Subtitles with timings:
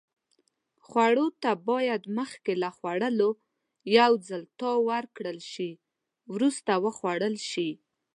[0.85, 3.29] خوړو ته باید مخکې له خوړلو
[3.97, 5.71] یو ځل تاو ورکړل شي.
[6.33, 7.69] وروسته وخوړل شي.